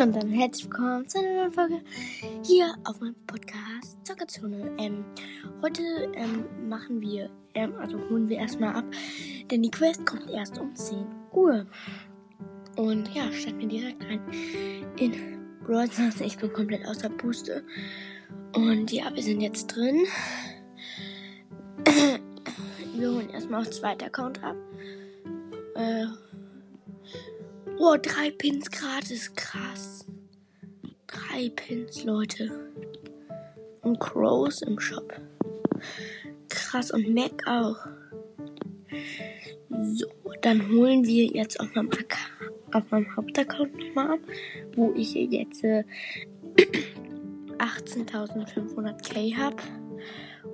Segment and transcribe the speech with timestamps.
[0.00, 1.82] Hallo und dann herzlich willkommen zu einer neuen Folge
[2.42, 4.72] hier auf meinem Podcast Zockerzone.
[4.78, 5.04] Ähm,
[5.60, 5.82] heute
[6.14, 8.84] ähm, machen wir, ähm, also holen wir erstmal ab,
[9.50, 11.66] denn die Quest kommt erst um 10 Uhr.
[12.76, 14.22] Und ja, starten wir direkt rein
[14.96, 15.12] in
[15.66, 15.86] Brawl.
[16.20, 17.62] Ich bin komplett aus der Puste.
[18.54, 20.06] Und ja, wir sind jetzt drin.
[22.94, 24.56] Wir holen erstmal auf zweiter Account ab.
[25.74, 26.06] Äh,
[27.82, 29.34] Oh, drei Pins gratis.
[29.34, 30.04] Krass.
[31.06, 32.50] Drei Pins, Leute.
[33.80, 35.18] Und Crows im Shop.
[36.50, 36.90] Krass.
[36.90, 37.78] Und Mac auch.
[39.94, 40.06] So,
[40.42, 41.88] dann holen wir jetzt auf meinem,
[42.74, 44.20] auf meinem Hauptaccount nochmal ab,
[44.76, 45.84] wo ich jetzt äh,
[47.56, 49.56] 18.500k habe.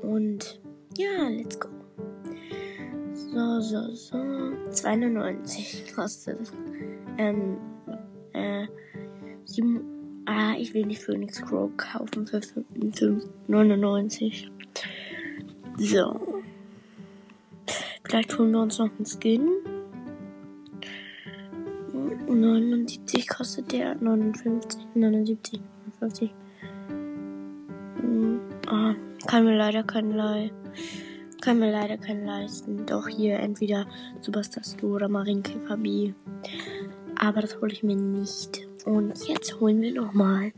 [0.00, 0.58] Und
[0.96, 1.68] ja, let's go.
[3.12, 4.16] So, so, so.
[4.16, 6.52] 2,99 kostet es
[7.20, 7.56] ähm,
[8.32, 8.66] äh,
[9.44, 14.48] 7, ah, ich will nicht Phoenix Crow kaufen für 5,99.
[15.76, 16.42] So.
[18.04, 19.48] Vielleicht holen wir uns noch einen Skin.
[22.26, 25.60] 79 kostet der, 59, 79,
[26.00, 26.32] 59.
[28.00, 28.94] Hm, ah,
[29.26, 30.50] kann mir leider keinen Leih.
[31.40, 32.84] Kann mir leider keinen leisten.
[32.86, 33.86] Doch hier entweder
[34.20, 36.12] Superstar Stu oder Marienkäfer B.
[37.22, 38.66] Aber das hole ich mir nicht.
[38.86, 40.52] Und jetzt holen wir nochmal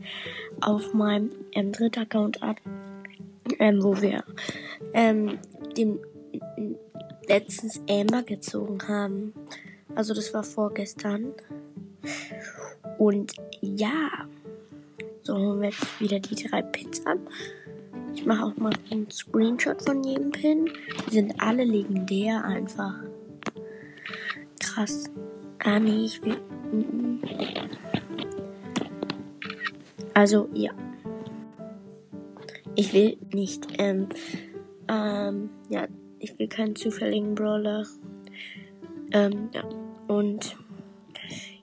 [0.61, 2.55] auf meinem ähm, dritten Account ab,
[3.59, 4.23] ähm, wo wir
[4.93, 5.39] ähm,
[5.75, 5.99] den
[7.27, 9.33] letztens Amber gezogen haben.
[9.93, 11.33] Also das war vorgestern.
[12.97, 14.25] Und ja,
[15.23, 17.17] so holen wir jetzt wieder die drei Pins ab.
[18.15, 20.69] Ich mache auch mal einen Screenshot von jedem Pin.
[21.09, 22.95] Die sind alle legendär einfach.
[24.61, 25.09] Krass.
[25.65, 26.37] Ah nee, ich will.
[30.13, 30.71] Also, ja.
[32.75, 34.09] Ich will nicht, ähm,
[34.87, 35.87] ähm, ja,
[36.19, 37.85] ich will keinen zufälligen Brawler.
[39.11, 39.63] Ähm, ja.
[40.07, 40.57] Und,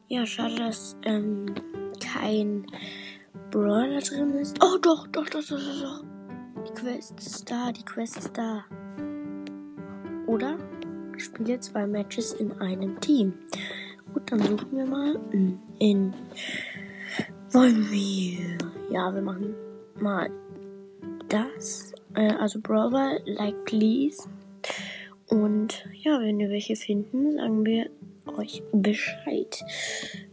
[0.09, 1.55] ja, schade, dass, ähm,
[2.01, 2.67] kein
[3.51, 4.57] Brawler drin ist.
[4.63, 6.05] Oh, doch, doch, doch, doch, doch, doch.
[6.69, 8.65] Die Quest ist da, die Quest ist da.
[10.27, 10.57] Oder?
[11.17, 13.35] Spiele zwei Matches in einem Team.
[14.13, 15.19] Gut, dann suchen wir mal
[15.79, 16.13] in.
[17.53, 18.59] Wollen wir.
[18.91, 19.55] Ja, wir machen
[20.01, 20.31] mal
[21.29, 21.93] das.
[22.15, 24.29] Äh, also Brother, like please.
[25.29, 27.91] Und ja, wenn wir welche finden, sagen wir
[28.37, 29.63] euch Bescheid.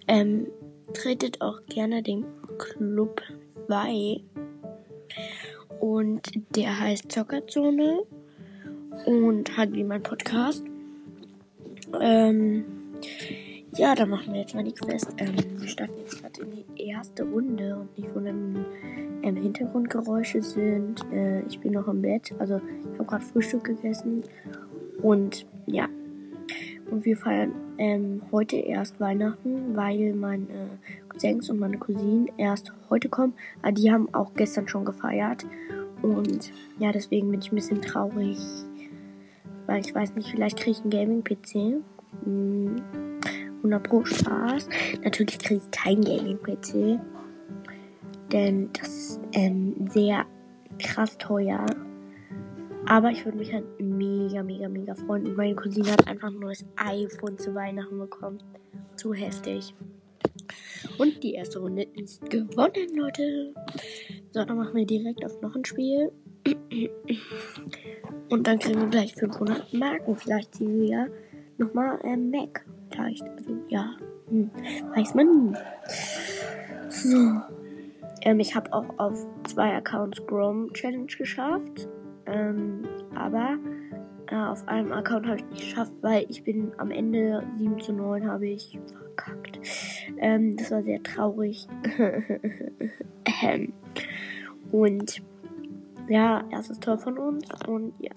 [0.07, 0.47] Ähm,
[0.93, 2.25] tretet auch gerne dem
[2.57, 3.21] Club
[3.67, 4.21] bei.
[5.79, 8.03] Und der heißt Zockerzone
[9.05, 10.63] und hat wie mein Podcast.
[12.01, 12.65] Ähm,
[13.77, 15.13] ja, dann machen wir jetzt mal die Quest.
[15.17, 18.65] Ähm, wir starten jetzt gerade in die erste Runde und nicht wundern,
[19.23, 21.05] ähm, Hintergrundgeräusche sind.
[21.11, 22.59] Äh, ich bin noch im Bett, also
[22.91, 24.23] ich habe gerade Frühstück gegessen
[25.01, 25.87] und ja.
[26.89, 30.79] Und wir feiern ähm, heute erst Weihnachten, weil meine
[31.09, 33.33] Cousins und meine Cousinen erst heute kommen.
[33.61, 35.45] Aber die haben auch gestern schon gefeiert.
[36.01, 38.37] Und ja, deswegen bin ich ein bisschen traurig.
[39.65, 41.83] Weil ich weiß nicht, vielleicht kriege ich einen Gaming-PC.
[42.23, 42.81] Hm.
[43.57, 44.69] 100 Pro Spaß.
[45.03, 46.99] Natürlich kriege ich kein Gaming-PC.
[48.31, 50.25] Denn das ist ähm, sehr
[50.79, 51.65] krass teuer.
[52.85, 55.27] Aber ich würde mich halt mega, mega, mega freuen.
[55.27, 58.39] Und meine Cousine hat einfach ein neues iPhone zu Weihnachten bekommen.
[58.95, 59.73] Zu heftig.
[60.97, 63.53] Und die erste Runde ist gewonnen, Leute.
[64.31, 66.11] So, dann machen wir direkt auf noch ein Spiel.
[68.29, 70.15] Und dann kriegen wir gleich 500 Marken.
[70.15, 71.07] Vielleicht ziehen wir ja
[71.57, 72.65] nochmal ähm, Mac
[72.97, 73.23] vielleicht.
[73.23, 73.91] Also, ja.
[74.29, 74.51] Hm.
[74.95, 75.57] Weiß man nie.
[76.89, 77.41] So.
[78.23, 81.87] Ähm, ich habe auch auf zwei Accounts Chrome Challenge geschafft.
[82.25, 82.83] Ähm,
[83.15, 83.57] aber
[84.29, 87.93] äh, auf einem Account habe ich nicht geschafft, weil ich bin am Ende 7 zu
[87.93, 89.59] 9 habe ich verkackt.
[90.17, 91.67] Ähm, das war sehr traurig.
[94.71, 95.21] und
[96.09, 97.45] ja, erstes Tor von uns.
[97.67, 98.11] Und ja,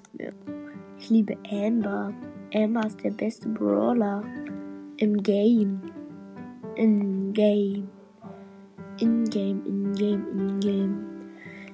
[0.99, 2.13] ich liebe Amber.
[2.53, 4.25] Amber ist der beste Brawler.
[5.01, 5.81] Im Game.
[6.77, 7.89] In Game.
[8.99, 11.07] In Game, in Game, in Game.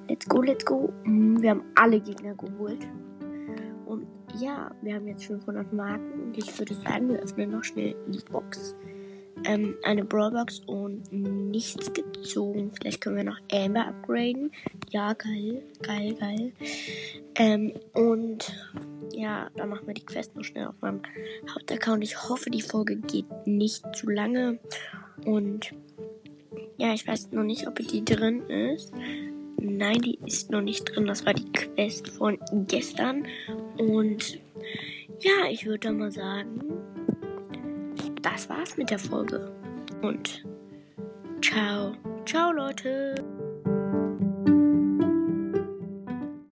[0.07, 0.93] Let's go, let's go.
[1.03, 2.87] Mm, wir haben alle Gegner geholt.
[3.85, 4.07] Und
[4.39, 6.21] ja, wir haben jetzt 500 Marken.
[6.21, 8.77] Und ich würde sagen, wir öffnen noch schnell die Box.
[9.43, 12.71] Ähm, eine Brawlbox und nichts gezogen.
[12.79, 14.51] Vielleicht können wir noch Amber upgraden.
[14.89, 16.53] Ja, geil, geil, geil.
[17.35, 18.53] Ähm, und
[19.17, 21.01] ja, dann machen wir die Quest noch schnell auf meinem
[21.53, 22.03] Hauptaccount.
[22.03, 24.59] Ich hoffe, die Folge geht nicht zu lange.
[25.25, 25.71] Und
[26.77, 28.93] ja, ich weiß noch nicht, ob die drin ist.
[29.59, 31.07] Nein, die ist noch nicht drin.
[31.07, 32.37] Das war die Quest von
[32.67, 33.27] gestern.
[33.79, 34.37] Und
[35.19, 36.61] ja, ich würde mal sagen,
[38.21, 39.51] das war's mit der Folge.
[40.03, 40.45] Und
[41.41, 43.15] ciao, ciao Leute.